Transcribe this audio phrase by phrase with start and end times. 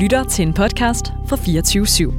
[0.00, 2.12] lytter til en podcast fra 24 /7.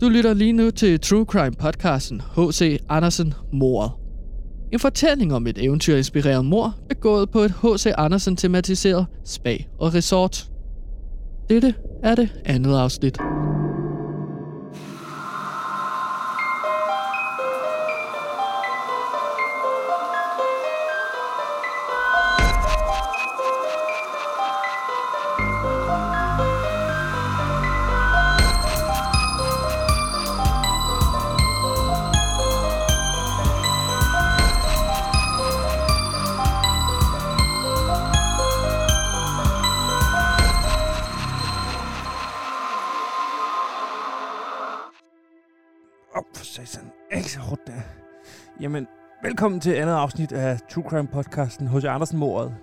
[0.00, 2.80] Du lytter lige nu til True Crime podcasten H.C.
[2.88, 3.92] Andersen Mordet.
[4.72, 7.86] En fortælling om et eventyrinspireret mor, begået på et H.C.
[7.98, 10.50] Andersen tematiseret spa og resort.
[11.48, 13.18] Dette er det andet afsnit.
[49.40, 52.54] Velkommen til andet afsnit af True Crime podcasten hos Andersen mordet.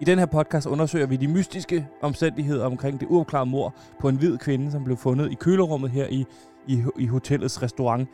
[0.00, 4.16] I den her podcast undersøger vi de mystiske omstændigheder omkring det uopklarede mord på en
[4.16, 6.24] hvid kvinde, som blev fundet i kølerummet her i,
[6.66, 8.08] i, i hotellets restaurant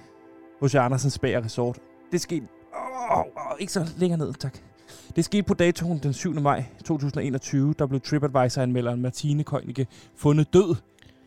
[0.61, 1.79] hos Andersens Spa Resort.
[2.13, 2.47] Det skete...
[2.75, 4.59] Åh, oh, oh, ikke så længere ned, tak.
[5.17, 6.41] Det skete på datoen den 7.
[6.41, 10.77] maj 2021, der blev TripAdvisor-anmelderen Martine Køjnicke fundet død.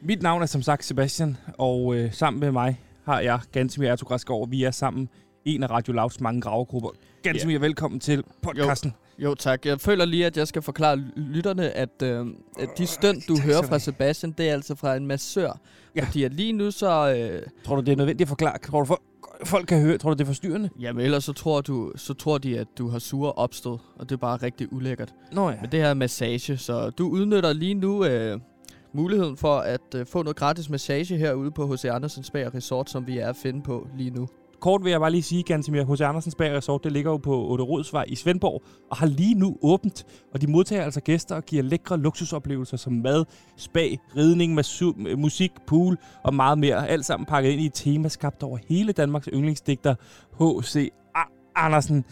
[0.02, 4.48] Mit navn er som sagt Sebastian, og øh, sammen med mig har jeg Gantemir over.
[4.48, 5.10] Vi er sammen
[5.46, 6.90] en af Radio Louds mange gravegrupper.
[7.24, 7.62] Gantemir, yeah.
[7.62, 8.94] velkommen til podcasten.
[9.18, 12.28] Jo tak, jeg føler lige, at jeg skal forklare lytterne, at, øh,
[12.60, 13.80] at de stønd, du tak hører fra.
[13.80, 15.60] Sebastian, det er altså fra en massør.
[15.96, 16.06] Ja.
[16.06, 17.14] Fordi at lige nu så...
[17.14, 18.58] Øh, Tror du, det er nødvendigt at forklare?
[18.58, 19.02] Tror du, for,
[19.44, 19.98] folk kan høre?
[19.98, 20.70] Tror du, det er forstyrrende?
[20.80, 24.12] jamen ellers så tror, du, så tror de, at du har sure opstød, og det
[24.12, 25.14] er bare rigtig ulækkert.
[25.32, 25.56] Nå ja.
[25.62, 28.40] Men det her er massage, så du udnytter lige nu øh,
[28.94, 31.86] muligheden for at øh, få noget gratis massage herude på H.C.
[31.86, 34.28] Andersen Spa Resort, som vi er at finde på lige nu.
[34.60, 36.02] Kort vil jeg bare lige sige, Gantemir, H.C.
[36.02, 39.58] Andersens Bag Resort, det ligger jo på Otte Rodsvej i Svendborg, og har lige nu
[39.62, 40.06] åbent.
[40.34, 43.26] Og de modtager altså gæster og giver lækre luksusoplevelser som mad,
[43.58, 46.88] spa, ridning, masu- musik, pool og meget mere.
[46.88, 49.96] Alt sammen pakket ind i et tema skabt over hele Danmarks yndlingsdigter,
[50.40, 50.92] H.C.
[51.56, 52.06] Andersen.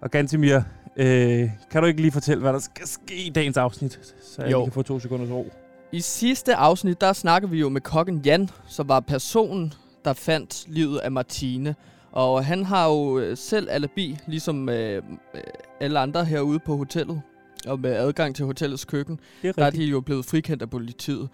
[0.00, 0.60] Og Gantemir,
[0.96, 4.62] øh, kan du ikke lige fortælle, hvad der skal ske i dagens afsnit, så jeg
[4.64, 5.50] kan få to sekunders ro?
[5.92, 9.72] I sidste afsnit, der snakker vi jo med kokken Jan, som var personen,
[10.04, 11.74] der fandt livet af Martine.
[12.12, 15.02] Og han har jo øh, selv alibi, ligesom øh,
[15.34, 15.40] øh,
[15.80, 17.22] alle andre herude på hotellet.
[17.66, 21.28] Og med adgang til hotellets køkken, er der er de jo blevet frikendt af politiet.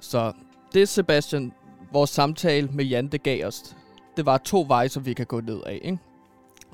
[0.00, 0.32] Så
[0.74, 1.52] det, Sebastian,
[1.92, 3.76] vores samtale med Jan, det gav os,
[4.16, 5.98] det var to veje, som vi kan gå ned af, ikke?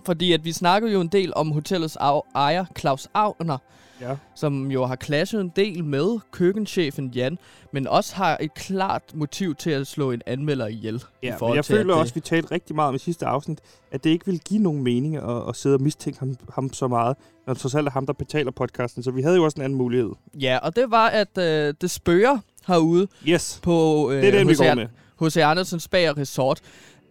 [0.06, 1.96] Fordi at vi snakkede jo en del om hotellets
[2.34, 3.58] ejer, Claus Agner,
[4.00, 4.16] Ja.
[4.34, 7.38] som jo har clashet en del med køkkenchefen Jan,
[7.72, 10.94] men også har et klart motiv til at slå en anmelder ihjel.
[10.94, 12.98] i Ja, men forhold jeg til, føler også, at vi talte rigtig meget om i
[12.98, 13.58] sidste afsnit,
[13.92, 16.88] at det ikke vil give nogen mening at, at sidde og mistænke ham, ham så
[16.88, 19.02] meget, når det trods alt er ham, der betaler podcasten.
[19.02, 20.10] Så vi havde jo også en anden mulighed.
[20.40, 24.48] Ja, og det var, at øh, det spørger herude Yes, på øh, det er den,
[24.48, 24.88] vi H.C.
[25.20, 25.36] H.C.
[25.36, 26.60] Andersens og Resort.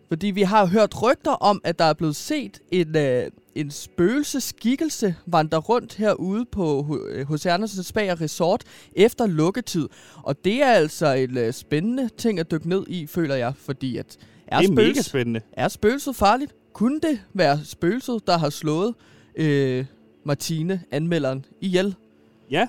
[0.08, 5.16] Fordi vi har hørt rygter om, at der er blevet set en, øh, en spøgelseskikkelse
[5.26, 6.84] vandre rundt herude på
[7.30, 7.46] H.C.
[7.46, 8.64] Andersens Spa og Resort
[8.96, 9.88] efter lukketid.
[10.24, 13.54] Og det er altså en øh, spændende ting at dykke ned i, føler jeg.
[13.58, 14.18] Fordi at
[14.48, 15.42] er, Det er mega spøgelse- spændende.
[15.54, 16.54] er spøgelset farligt?
[16.74, 18.94] Kunne det være spøgelset, der har slået
[19.36, 19.86] øh,
[20.26, 21.96] Martine, anmelderen, ihjel?
[22.52, 22.68] Ja,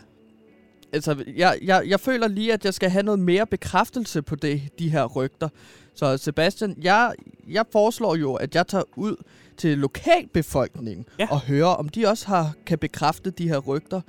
[0.97, 4.63] Altså, jeg, jeg, jeg føler lige, at jeg skal have noget mere bekræftelse på det,
[4.79, 5.49] de her rygter.
[5.95, 7.13] Så Sebastian, jeg,
[7.49, 9.17] jeg foreslår jo, at jeg tager ud
[9.57, 11.27] til lokalbefolkningen Ja.
[11.31, 14.01] og hører, om de også har kan bekræfte de her rygter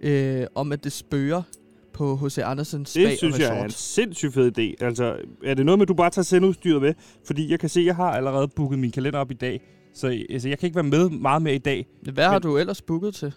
[0.00, 1.42] øh, om, at det spørger
[1.92, 2.38] på H.C.
[2.38, 4.84] Andersens Spa det synes jeg er en sindssygt fed idé.
[4.84, 6.94] Altså, er det noget med, at du bare tager sendeudstyret med?
[7.26, 9.60] Fordi jeg kan se, at jeg har allerede booket min kalender op i dag.
[9.94, 11.86] Så altså, jeg kan ikke være med meget mere i dag.
[12.12, 13.32] Hvad har Men- du ellers booket til?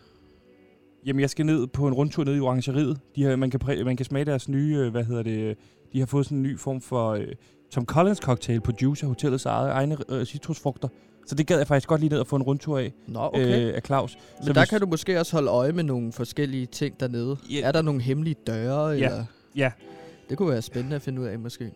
[1.05, 2.99] Jamen, jeg skal ned på en rundtur ned i Orangeriet.
[3.15, 5.57] De har, man, kan præ- man kan smage deres nye, øh, hvad hedder det,
[5.93, 7.27] de har fået sådan en ny form for øh,
[7.71, 10.87] Tom Collins cocktail på Juice af hotellets eget, egne øh, citrusfrugter.
[11.27, 13.67] Så det gad jeg faktisk godt lige ned og få en rundtur af, Nå, okay.
[13.67, 14.15] øh, af Claus.
[14.37, 17.37] Men så der hvis- kan du måske også holde øje med nogle forskellige ting dernede.
[17.51, 17.61] Ja.
[17.63, 18.85] Er der nogle hemmelige døre?
[18.87, 18.93] Ja.
[18.93, 19.25] Eller?
[19.55, 19.71] Ja.
[20.29, 21.71] Det kunne være spændende at finde ud af, måske.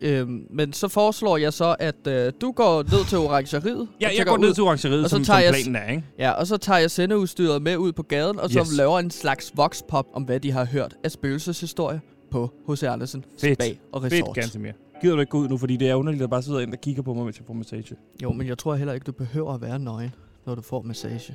[0.00, 3.88] Øhm, men så foreslår jeg så, at øh, du går ned til orangeriet.
[4.00, 5.76] Ja, og jeg går ned ud- til Orangeriet, og så som, tager som jeg planen
[5.76, 6.04] er, ikke?
[6.18, 8.76] Ja, og så tager jeg sendeudstyret med ud på gaden, og så Yes.
[8.76, 11.98] laver en slags voxpop om, hvad de har hørt af spøgelseshistorier
[12.30, 12.82] på H.C.
[12.82, 13.62] Andersen Fedt.
[13.62, 14.34] Spa og Fedt, Resort.
[14.34, 14.72] ganske mere.
[15.00, 16.80] Gider du ikke gå ud nu, fordi det er underligt at bare sidde ind og
[16.80, 17.96] kigge på mig, mens jeg får massage.
[18.22, 20.10] Jo, men jeg tror heller ikke, du behøver at være nøgen,
[20.46, 21.34] når du får massage.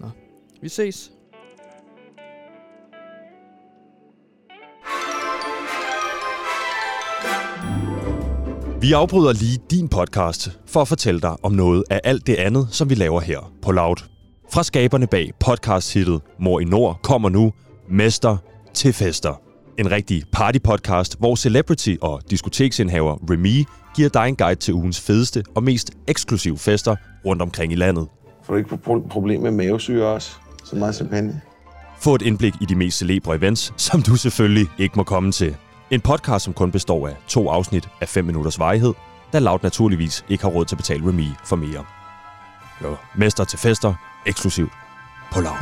[0.00, 0.06] Nå,
[0.62, 1.12] vi ses.
[8.80, 12.68] Vi afbryder lige din podcast for at fortælle dig om noget af alt det andet,
[12.70, 13.96] som vi laver her på Loud.
[14.52, 17.52] Fra skaberne bag podcast-hittet Mor i Nord kommer nu
[17.90, 18.36] Mester
[18.74, 19.40] til fester.
[19.78, 23.64] En rigtig partypodcast, hvor celebrity og diskoteksindhaver Remy
[23.96, 26.96] giver dig en guide til ugens fedeste og mest eksklusive fester
[27.26, 28.08] rundt omkring i landet.
[28.44, 30.30] Får du ikke pro- problem med mavesyre også?
[30.64, 31.40] Så meget champagne.
[32.00, 35.56] Få et indblik i de mest celebre events, som du selvfølgelig ikke må komme til.
[35.90, 38.94] En podcast, som kun består af to afsnit af 5 minutters varighed,
[39.32, 41.84] da Loud naturligvis ikke har råd til at betale Remy for mere.
[42.82, 43.94] Jo, mester til fester,
[44.26, 44.72] eksklusivt
[45.32, 45.56] på Loud.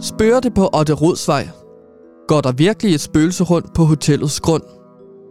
[0.00, 1.48] Spørger det på Otte Rodsvej?
[2.28, 4.62] Går der virkelig et spøgelse rundt på hotellets grund?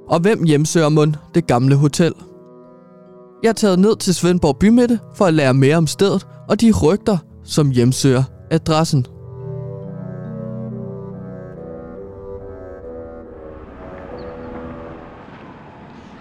[0.10, 2.14] Og hvem hjemsøger mund det gamle hotel?
[3.44, 6.72] Jeg er taget ned til Svendborg Bymidte for at lære mere om stedet og de
[6.84, 9.06] rygter, som hjemsøger adressen.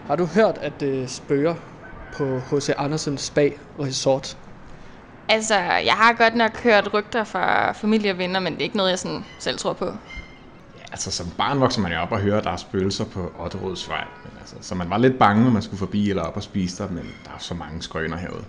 [0.07, 1.55] Har du hørt, at det spørger
[2.13, 2.71] på H.C.
[2.79, 4.37] Andersens Spa Resort?
[5.29, 8.77] Altså, jeg har godt nok hørt rygter fra familie og venner, men det er ikke
[8.77, 9.93] noget, jeg sådan selv tror på.
[10.93, 13.89] Altså, som barn vokser man jo op og hører, at der er spøgelser på Otterods
[13.89, 14.05] vej.
[14.25, 16.83] Men altså, så man var lidt bange, når man skulle forbi eller op og spise
[16.83, 18.45] der, men der er så mange skrøner herude.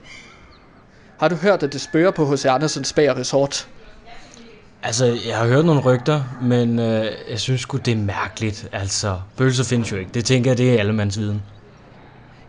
[1.20, 2.46] Har du hørt, at det spørger på H.C.
[2.46, 3.68] Andersens Spa Resort?
[4.84, 8.70] Altså, jeg har hørt nogle rygter, men øh, jeg synes sgu, det er mærkeligt.
[8.72, 10.12] Altså, bølser findes jo ikke.
[10.14, 11.42] Det tænker jeg, det er allemands viden.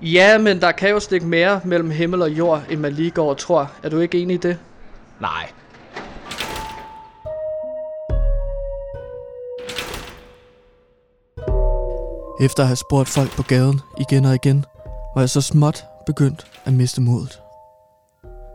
[0.03, 3.31] Ja, men der kan jo stikke mere mellem himmel og jord, end man lige går
[3.31, 3.71] og tror.
[3.83, 4.59] Er du ikke enig i det?
[5.21, 5.49] Nej.
[12.41, 14.65] Efter at have spurgt folk på gaden igen og igen,
[15.15, 17.41] var jeg så småt begyndt at miste modet.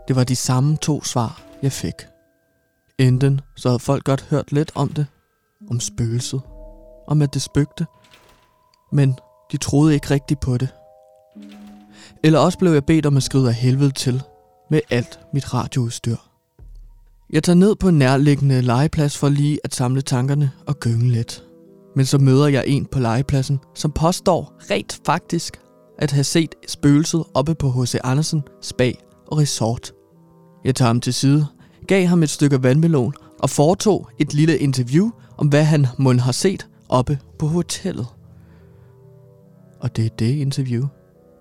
[0.07, 1.93] Det var de samme to svar, jeg fik.
[2.97, 5.07] Enten så havde folk godt hørt lidt om det,
[5.69, 6.41] om spøgelset,
[7.07, 7.85] om at det spøgte,
[8.91, 9.15] men
[9.51, 10.69] de troede ikke rigtigt på det.
[12.23, 14.23] Eller også blev jeg bedt om at skride af helvede til
[14.69, 16.15] med alt mit radioudstyr.
[17.29, 21.49] Jeg tager ned på en nærliggende legeplads for lige at samle tankerne og gynge lidt.
[21.95, 25.59] Men så møder jeg en på legepladsen, som påstår rent faktisk
[25.97, 27.95] at have set spøgelset oppe på H.C.
[28.03, 28.91] Andersen Spa
[29.27, 29.94] og Resort.
[30.65, 31.47] Jeg tager ham til side,
[31.88, 36.31] gav ham et stykke vandmelon og foretog et lille interview om, hvad han mund har
[36.31, 38.07] set oppe på hotellet.
[39.80, 40.88] Og det er det interview,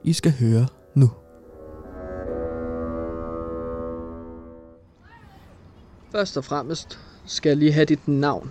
[0.05, 1.11] I skal høre nu.
[6.13, 8.51] Først og fremmest skal jeg lige have dit navn.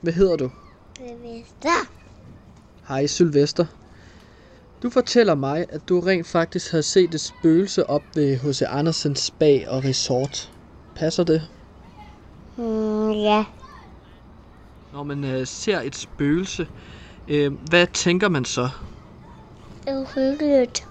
[0.00, 0.50] Hvad hedder du?
[0.98, 1.86] Sylvester.
[2.88, 3.66] Hej Sylvester.
[4.82, 8.62] Du fortæller mig, at du rent faktisk har set et spøgelse op ved H.C.
[8.62, 10.52] Andersens Spa og Resort.
[10.94, 11.48] Passer det?
[12.56, 13.44] Mm, ja.
[14.92, 16.68] Når man øh, ser et spøgelse,
[17.28, 18.68] øh, hvad tænker man så?
[19.92, 20.88] Uhyggeligt.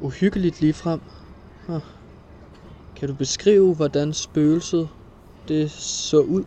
[0.00, 1.00] Uhyggeligt lige frem.
[1.66, 1.80] Huh.
[2.96, 4.88] Kan du beskrive, hvordan spøgelset
[5.48, 6.44] det så ud?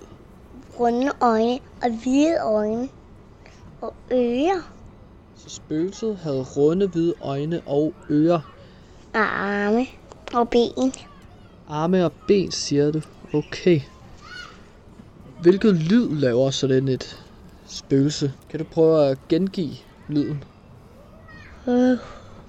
[0.80, 2.90] Runde øjne og hvide øjne.
[3.82, 4.74] Og ører
[5.36, 8.42] Så spøgelset havde runde hvide øjne og ører.
[9.14, 9.86] og arme
[10.34, 10.94] og ben.
[11.68, 13.02] Arme og ben, siger du.
[13.34, 13.82] Okay.
[15.42, 17.26] Hvilket lyd laver sådan et
[17.68, 18.34] spøgelse?
[18.50, 19.76] Kan du prøve at gengive
[20.08, 20.44] lyden?
[21.68, 21.98] Uh,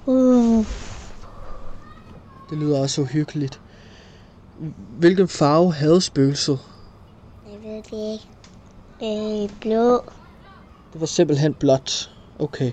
[0.07, 0.67] uh.
[2.51, 3.61] Det lyder også uhyggeligt.
[4.99, 6.59] Hvilken farve havde spøgelset?
[7.81, 8.29] Ved det.
[9.03, 10.05] Øh, blå.
[10.93, 12.11] Det var simpelthen blåt.
[12.39, 12.73] Okay.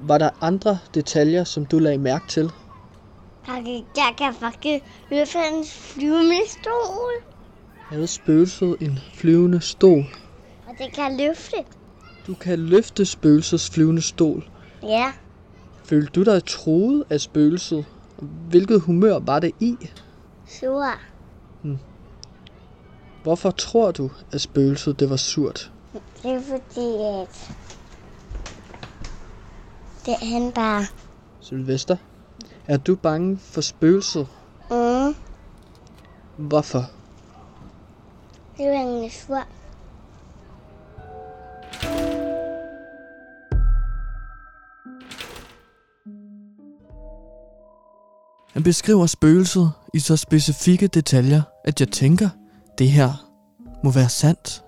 [0.00, 2.50] Var der andre detaljer, som du lagde mærke til?
[3.96, 7.12] Jeg kan, faktisk løfte en flyvende stol.
[7.88, 10.04] Havde spøgelset en flyvende stol?
[10.66, 11.56] Og det kan løfte.
[12.26, 14.48] Du kan løfte spøgelsets flyvende stol.
[14.82, 15.12] Ja.
[15.84, 17.84] Følte du dig troet af spøgelset?
[18.48, 19.76] Hvilket humør var det i?
[20.48, 20.86] Sur.
[23.22, 25.72] Hvorfor tror du, at spøgelset det var surt?
[26.22, 26.90] Det er fordi,
[27.22, 27.52] at
[30.06, 30.86] det er han bare.
[31.40, 31.96] Sylvester,
[32.66, 34.26] er du bange for spøgelset?
[34.70, 35.14] Mm.
[36.36, 36.84] Hvorfor?
[38.56, 39.46] Det er en sur.
[48.52, 52.28] Han beskriver spøgelset i så specifikke detaljer, at jeg tænker,
[52.80, 53.12] det her
[53.84, 54.64] må være sandt.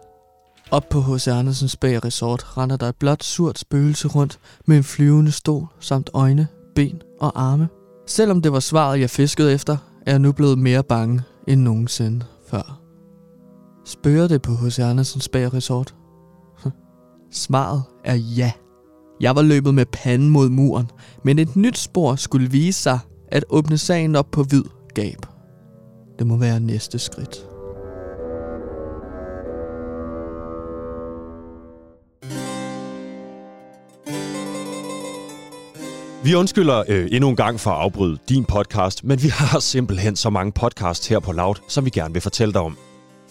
[0.71, 1.29] Op på H.C.
[1.29, 6.11] Andersens Bag Resort render der et blåt surt spøgelse rundt med en flyvende stol samt
[6.15, 7.69] øjne, ben og arme.
[8.07, 9.77] Selvom det var svaret, jeg fiskede efter,
[10.07, 12.81] er jeg nu blevet mere bange end nogensinde før.
[13.85, 14.79] Spørger det på H.C.
[14.79, 15.95] Andersens Bag Resort?
[17.45, 18.53] Svaret er ja.
[19.21, 20.91] Jeg var løbet med panden mod muren,
[21.25, 24.65] men et nyt spor skulle vise sig at åbne sagen op på vid
[24.95, 25.27] gab.
[26.19, 27.52] Det må være næste skridt.
[36.25, 40.17] Vi undskylder øh, endnu en gang for at afbryde din podcast, men vi har simpelthen
[40.17, 42.79] så mange podcasts her på Loud, som vi gerne vil fortælle dig om.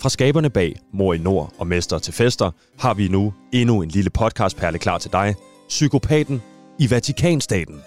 [0.01, 3.89] Fra skaberne bag Mor i Nord og Mester til Fester har vi nu endnu en
[3.89, 5.35] lille podcastperle klar til dig.
[5.69, 6.41] Psykopaten
[6.79, 7.81] i Vatikanstaten.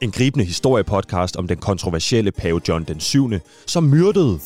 [0.00, 3.30] En gribende historiepodcast om den kontroversielle pave John den 7.,
[3.66, 4.38] som myrdede,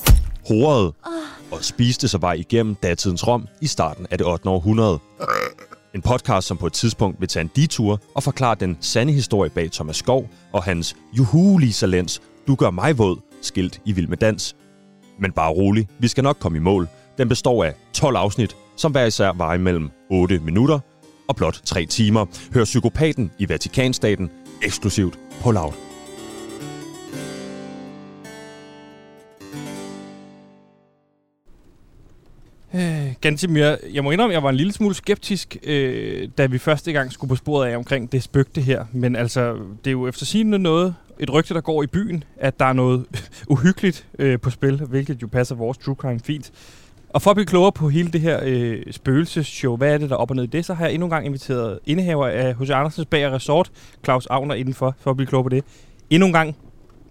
[0.49, 0.93] horede
[1.51, 4.49] og spiste sig vej igennem datidens Rom i starten af det 8.
[4.49, 4.99] århundrede.
[5.95, 9.51] En podcast, som på et tidspunkt vil tage en detur og forklare den sande historie
[9.51, 14.09] bag Thomas Skov og hans Juhu Lisa Lenz, Du gør mig våd, skilt i Vild
[14.09, 14.57] med Dans.
[15.19, 16.89] Men bare rolig, vi skal nok komme i mål.
[17.19, 20.79] Den består af 12 afsnit, som hver især varer imellem 8 minutter
[21.29, 22.27] og blot 3 timer.
[22.55, 24.31] Hør Psykopaten i Vatikanstaten
[24.63, 25.94] eksklusivt på Loud.
[32.75, 36.59] Øh, Gantimir, jeg må indrømme, at jeg var en lille smule skeptisk, øh, da vi
[36.59, 38.85] første gang skulle på sporet af omkring det spøgte her.
[38.93, 39.53] Men altså,
[39.85, 42.73] det er jo efter sigende noget, et rygte, der går i byen, at der er
[42.73, 43.05] noget
[43.49, 46.53] uhyggeligt øh, på spil, hvilket jo passer vores true crime fint.
[47.09, 50.17] Og for at blive klogere på hele det her øh, spøgelsesshow, hvad er det, der
[50.17, 52.57] er op og ned i det, så har jeg endnu en gang inviteret indehaver af
[52.57, 52.71] H.C.
[52.71, 53.71] Andersens Bager Resort,
[54.05, 55.65] Claus Agner, indenfor, for at blive klogere på det.
[56.11, 56.57] Endnu en gang,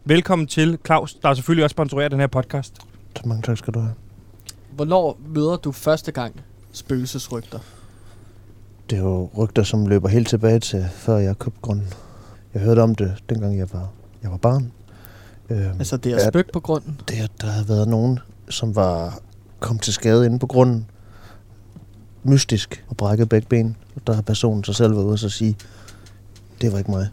[0.05, 2.77] velkommen til Claus, der selvfølgelig også sponsorerer den her podcast.
[3.25, 4.02] Mange tak skal du have.
[4.75, 7.59] Hvornår møder du første gang spøgelsesrygter?
[8.89, 11.87] Det er jo rygter, som løber helt tilbage til, før jeg købte grunden.
[12.53, 13.89] Jeg hørte om det, dengang jeg var,
[14.23, 14.71] jeg var barn.
[15.49, 17.01] Øhm, Altså, det er spøgt på grunden?
[17.07, 19.19] Det er, at der havde været nogen, som var
[19.59, 20.85] kom til skade inde på grunden.
[22.23, 23.75] Mystisk og brækket begge ben.
[23.95, 25.57] Og der har personen sig selv været ude og sige,
[26.61, 27.07] det var ikke mig.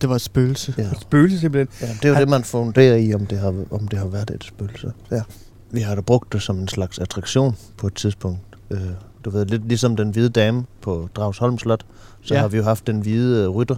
[0.00, 0.74] Det var et spøgelse.
[0.78, 0.88] Ja.
[1.00, 1.88] Spøgelse simpelthen?
[1.88, 4.30] Ja, det er jo det, man funderer i, om det har, om det har været
[4.30, 4.92] et spøgelse.
[5.10, 5.22] Ja.
[5.70, 8.40] Vi har da brugt det som en slags attraktion på et tidspunkt.
[8.70, 8.80] Øh,
[9.24, 11.86] du ved, lidt ligesom den hvide dame på Dragsholm Slot,
[12.22, 12.40] så Ja.
[12.40, 13.76] har vi jo haft den hvide øh, rytter,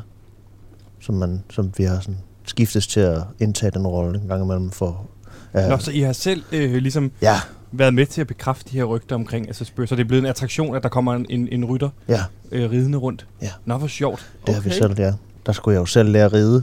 [1.01, 4.71] som, man, som vi har sådan skiftes til at indtage den rolle en gang imellem
[4.71, 5.07] for...
[5.55, 5.69] Ja.
[5.69, 7.35] Nå, så I har selv øh, ligesom Ja.
[7.73, 9.93] været med til at bekræfte de her rygter omkring altså spøgelser.
[9.93, 12.21] Så det er blevet en attraktion, at der kommer en, en, en rytter Ja.
[12.53, 13.27] øh, ridende rundt.
[13.43, 13.51] Ja.
[13.65, 14.33] Nå, hvor sjovt.
[14.47, 15.13] Det har vi selv, ja.
[15.47, 16.63] Der skulle jeg jo selv lære at ride.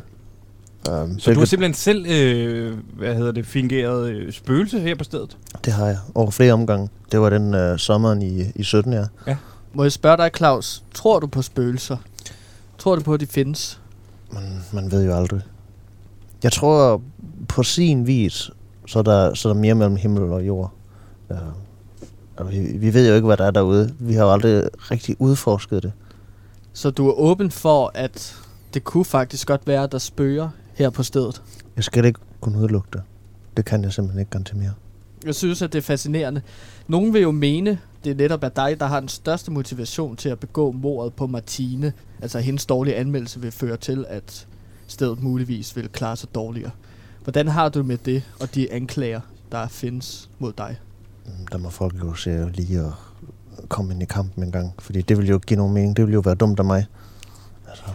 [0.90, 5.04] Um, Så du har simpelthen selv, øh, hvad hedder det, fingeret øh, spøgelse her på
[5.04, 5.38] stedet?
[5.66, 5.98] Det har jeg.
[6.16, 6.90] Over flere omgange.
[7.12, 9.04] Det var den øh, sommeren i, i 17, ja.
[9.28, 9.38] Ja.
[9.74, 11.98] Må jeg spørge dig, Claus, tror du på spøgelser?
[12.78, 13.82] Tror du på, at de findes?
[14.32, 15.42] Man, man ved jo aldrig.
[16.44, 17.02] Jeg tror,
[17.48, 18.52] på sin vis,
[18.88, 20.74] så er der, så er der mere mellem himmel og jord.
[21.30, 21.36] Ja.
[22.38, 23.94] Og vi, vi ved jo ikke, hvad der er derude.
[24.00, 25.92] Vi har jo aldrig rigtig udforsket det.
[26.74, 28.36] Så du er åben for, at
[28.74, 31.42] det kunne faktisk godt være, at der spøger her på stedet?
[31.76, 33.02] Jeg skal ikke kunne udelukke det.
[33.58, 34.74] Det kan jeg simpelthen ikke garantere mere.
[35.26, 36.42] Jeg synes, at det er fascinerende.
[36.88, 40.30] Nogen vil jo mene, det er netop at dig, der har den største motivation til
[40.30, 41.94] at begå mordet på Martine.
[42.22, 44.48] Altså hendes dårlige anmeldelse vil føre til, at
[44.88, 46.72] stedet muligvis vil klare sig dårligere.
[47.24, 50.78] Hvordan har du med det og de anklager, der findes mod dig?
[51.26, 52.92] Mm, Der må folk jo se lige at
[53.70, 54.74] komme ind i kampen en gang.
[54.80, 55.98] Fordi det vil jo give nogen mening.
[55.98, 56.86] Det vil jo være dumt af mig.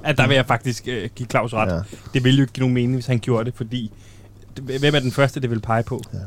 [0.04, 1.68] At der vil jeg faktisk øh, give Claus ret.
[1.68, 1.74] Ja.
[1.74, 1.82] Ja.
[2.14, 3.92] Det ville jo ikke give nogen mening, hvis han gjorde det, fordi...
[4.62, 6.02] Hvem er den første, det vil pege på?
[6.12, 6.18] Ja.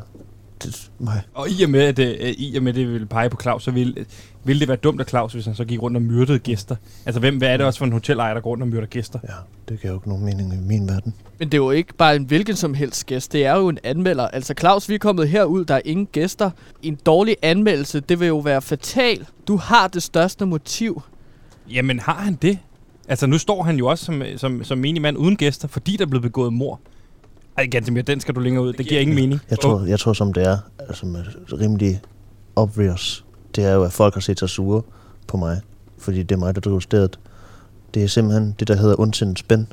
[0.63, 1.21] Det, mig.
[1.33, 3.71] Og i og med, at øh, i og med, det vil pege på Claus, så
[3.71, 4.05] vil,
[4.43, 6.75] vil det være dumt af Claus, hvis han så gik rundt og myrdede gæster.
[7.05, 9.19] Altså, hvem, hvad er det også for en hotelejer, der går rundt og myrder gæster?
[9.23, 9.33] Ja,
[9.69, 11.13] det giver jo ikke nogen mening i min verden.
[11.39, 13.33] Men det er jo ikke bare en hvilken som helst gæst.
[13.33, 14.27] Det er jo en anmelder.
[14.27, 16.51] Altså Claus, vi er kommet herud, der er ingen gæster.
[16.81, 19.25] En dårlig anmeldelse, det vil jo være fatal.
[19.47, 21.01] Du har det største motiv.
[21.69, 22.59] Jamen, har han det?
[23.07, 26.05] Altså, nu står han jo også som, som, som menig mand uden gæster, fordi der
[26.05, 26.79] er blevet begået mor.
[27.57, 28.73] Ej, Gantemir, den skal du længere ud.
[28.73, 29.41] Det giver ingen mening.
[29.49, 31.23] Jeg tror, jeg tror som det er, altså med
[31.59, 32.01] rimelig
[32.55, 34.81] obvious, det er jo, at folk har set sig sure
[35.27, 35.61] på mig,
[35.97, 37.19] fordi det er mig, der driver stedet.
[37.93, 39.67] Det er simpelthen det, der hedder ondsindet spænd.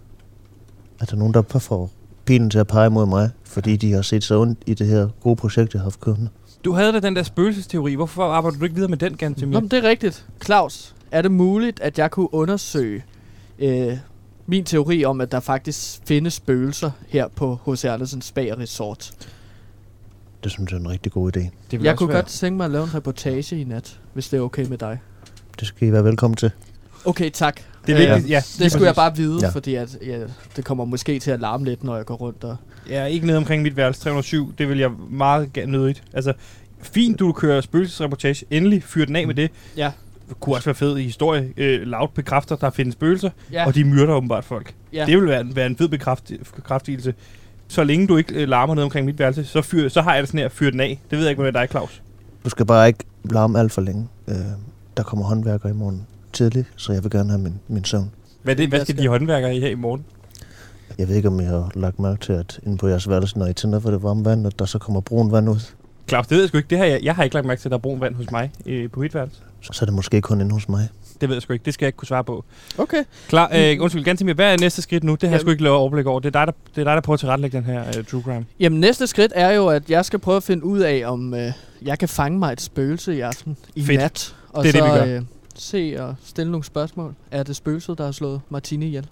[1.01, 1.91] At der er nogen, der får
[2.25, 5.09] pilen til at pege mod mig, fordi de har set sig ondt i det her
[5.21, 6.29] gode projekt, jeg har haft kørende.
[6.65, 7.95] Du havde da den der spøgelsesteori.
[7.95, 9.53] Hvorfor arbejder du ikke videre med den, Gantemir?
[9.53, 10.27] Nå, men det er rigtigt.
[10.45, 13.05] Claus, er det muligt, at jeg kunne undersøge
[13.61, 13.97] øh,
[14.47, 17.85] min teori om, at der faktisk findes spøgelser her på H.C.
[17.85, 19.13] Andersens Spa Resort?
[20.45, 21.41] Det synes jeg er en rigtig god idé.
[21.71, 24.41] Det Jeg kunne godt tænke mig at lave en reportage i nat, hvis det er
[24.41, 24.99] okay med dig.
[25.61, 26.51] Det skal I være velkommen til.
[27.05, 27.61] Okay, tak.
[27.87, 29.49] Det er Øh, vigtigt, ja, Det skulle jeg bare vide, Ja.
[29.49, 30.19] fordi at, ja,
[30.57, 32.57] det kommer måske til at larme lidt, når jeg går rundt og...
[32.89, 34.53] Ja, ikke ned omkring mit værelse 307.
[34.59, 36.03] Det vil jeg meget gerne nødigt.
[36.13, 36.33] Altså,
[36.83, 38.47] fint, du kører spøgelsesreportage.
[38.51, 39.51] Endelig fyr den af med det.
[39.77, 39.93] Ja.
[40.41, 41.53] Kunne også være fed i historie.
[41.57, 43.67] Øh, Loud bekræfter, der findes spøgelser, Ja.
[43.67, 44.75] og de myrder åbenbart folk.
[44.93, 45.07] Ja.
[45.07, 47.15] Det vil være, være en fed bekræft, bekræftelse.
[47.69, 50.23] Så længe du ikke øh, larmer ned omkring mit værelse, så, fyr, så har jeg
[50.23, 51.01] det sådan her, fyr den af.
[51.11, 52.03] Det ved jeg ikke, hvad med dig, Claus.
[52.45, 54.09] Du skal bare ikke larme alt for længe.
[54.29, 54.35] Øh,
[54.97, 58.11] der kommer håndværker i morgen tidligt, så jeg vil gerne have min, min søvn.
[58.43, 60.05] Hvad, det, hvad skal de håndværkere i her i morgen?
[60.99, 63.47] Jeg ved ikke, om jeg har lagt mærke til, at inde på jeres værelse, når
[63.47, 65.61] I tænder for det varme vand, at der så kommer brun vand ud.
[66.09, 66.71] Claus, det ved jeg sgu ikke.
[66.71, 68.31] Det har jeg, jeg har ikke lagt mærke til, at der er brun vand hos
[68.31, 69.41] mig øh, på mit værelse.
[69.61, 70.89] Så, er det måske kun inde hos mig.
[71.21, 71.65] Det ved jeg sgu ikke.
[71.65, 72.45] Det skal jeg ikke kunne svare på.
[72.79, 73.05] Okay.
[73.29, 75.13] Klar, øh, undskyld, Gantemir, hvad er næste skridt nu?
[75.13, 76.21] Det har jeg Jamen- sgu ikke lavet overblik over.
[76.21, 78.23] Det er dig, der, det er dig, der prøver at tilrettelægge den her uh, true
[78.23, 78.47] crime.
[78.61, 81.53] Jamen, næste skridt er jo, at jeg skal prøve at finde ud af, om øh,
[81.83, 83.57] jeg kan fange mig et spøgelse i aften.
[83.75, 83.99] I Fedt.
[84.01, 84.37] nat.
[84.53, 85.17] Og Det er så det, vi gør.
[85.17, 85.23] Øh,
[85.55, 87.15] se og stille nogle spørgsmål.
[87.31, 89.07] Er det spøgelset, der har slået Martine ihjel?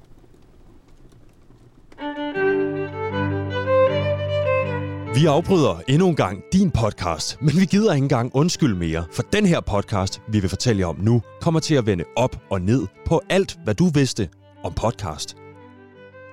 [5.19, 9.23] Vi afbryder endnu en gang din podcast, men vi gider ikke engang undskyld mere, for
[9.23, 12.61] den her podcast, vi vil fortælle jer om nu, kommer til at vende op og
[12.61, 14.29] ned på alt, hvad du vidste
[14.65, 15.37] om podcast.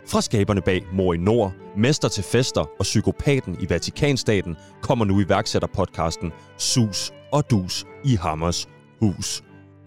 [0.07, 5.21] Fra skaberne bag Mor i Nord, Mester til Fester og Psykopaten i Vatikanstaten kommer nu
[5.21, 8.67] iværksætterpodcasten Sus og Dus i Hammers
[9.01, 9.43] Hus.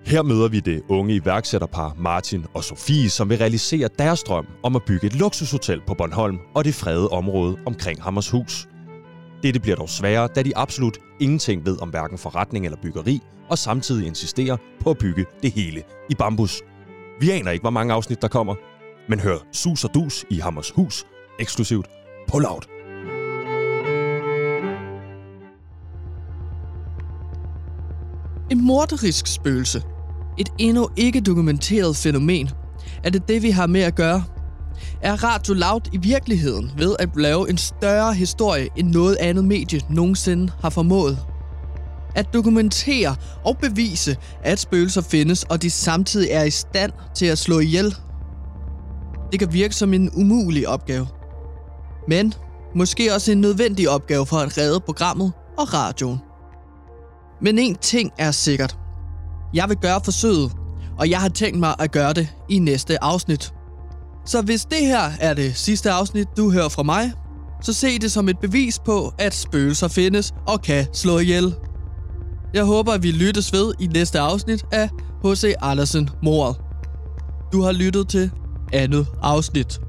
[0.06, 4.76] Her møder vi det unge iværksætterpar Martin og Sofie, som vil realisere deres drøm om
[4.76, 8.67] at bygge et luksushotel på Bornholm og det fredede område omkring Hammers Hus.
[9.42, 13.58] Dette bliver dog sværere, da de absolut ingenting ved om hverken forretning eller byggeri, og
[13.58, 16.62] samtidig insisterer på at bygge det hele i bambus.
[17.20, 18.54] Vi aner ikke, hvor mange afsnit der kommer,
[19.08, 21.06] men hør Sus og Dus i Hammers Hus
[21.40, 21.86] eksklusivt
[22.28, 22.62] på Loud.
[28.50, 29.82] En morderisk spøgelse.
[30.38, 32.50] Et endnu ikke dokumenteret fænomen.
[33.04, 34.24] Er det det, vi har med at gøre?
[35.02, 39.80] Er Radio Loud i virkeligheden ved at lave en større historie, end noget andet medie
[39.90, 41.18] nogensinde har formået?
[42.14, 47.38] At dokumentere og bevise, at spøgelser findes, og de samtidig er i stand til at
[47.38, 47.96] slå ihjel.
[49.32, 51.06] Det kan virke som en umulig opgave.
[52.08, 52.34] Men
[52.74, 56.18] måske også en nødvendig opgave for at redde programmet og radioen.
[57.40, 58.78] Men en ting er sikkert.
[59.54, 60.52] Jeg vil gøre forsøget,
[60.98, 63.54] og jeg har tænkt mig at gøre det i næste afsnit.
[64.28, 67.12] Så hvis det her er det sidste afsnit, du hører fra mig,
[67.62, 71.54] så se det som et bevis på, at spøgelser findes og kan slå ihjel.
[72.54, 74.88] Jeg håber, at vi lyttes ved i næste afsnit af
[75.24, 75.54] H.C.
[75.60, 76.56] Andersen Mordet.
[77.52, 78.30] Du har lyttet til
[78.72, 79.80] andet afsnit.